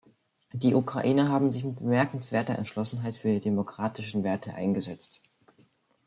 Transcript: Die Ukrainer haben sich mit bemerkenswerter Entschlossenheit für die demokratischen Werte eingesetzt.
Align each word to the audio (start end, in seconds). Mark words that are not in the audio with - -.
Die 0.53 0.73
Ukrainer 0.73 1.29
haben 1.29 1.51
sich 1.51 1.63
mit 1.63 1.75
bemerkenswerter 1.75 2.57
Entschlossenheit 2.57 3.13
für 3.13 3.27
die 3.33 3.39
demokratischen 3.39 4.23
Werte 4.23 4.51
eingesetzt. 4.55 5.21